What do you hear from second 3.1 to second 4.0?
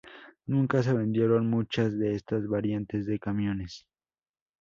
camiones.